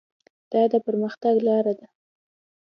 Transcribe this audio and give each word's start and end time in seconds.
دا 0.51 0.61
د 0.71 0.73
پرمختګ 0.85 1.35
لاره 1.47 1.73
ده. 1.79 1.87